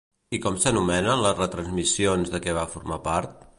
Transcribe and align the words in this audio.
I 0.37 0.37
com 0.45 0.55
s'anomenen 0.63 1.21
les 1.25 1.37
retransmissions 1.41 2.35
de 2.37 2.43
què 2.47 2.59
va 2.61 2.67
formar 2.75 3.01
part? 3.11 3.41